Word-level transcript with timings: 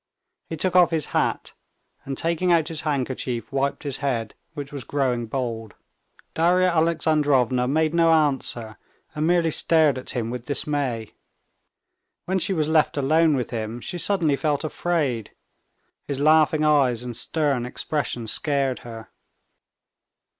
He 0.49 0.57
took 0.57 0.75
off 0.75 0.89
his 0.89 1.05
hat, 1.13 1.53
and 2.05 2.17
taking 2.17 2.51
out 2.51 2.69
his 2.69 2.81
handkerchief, 2.81 3.51
wiped 3.51 3.83
his 3.83 3.97
head, 3.97 4.33
which 4.55 4.73
was 4.73 4.83
growing 4.83 5.27
bald. 5.27 5.75
Darya 6.33 6.69
Alexandrovna 6.69 7.67
made 7.67 7.93
no 7.93 8.11
answer, 8.11 8.77
and 9.13 9.27
merely 9.27 9.51
stared 9.51 9.99
at 9.99 10.09
him 10.09 10.31
with 10.31 10.45
dismay. 10.45 11.13
When 12.25 12.39
she 12.39 12.51
was 12.51 12.67
left 12.67 12.97
alone 12.97 13.35
with 13.35 13.51
him, 13.51 13.79
she 13.79 13.99
suddenly 13.99 14.35
felt 14.35 14.63
afraid; 14.63 15.35
his 16.07 16.19
laughing 16.19 16.65
eyes 16.65 17.03
and 17.03 17.15
stern 17.15 17.63
expression 17.67 18.25
scared 18.25 18.79
her. 18.79 19.11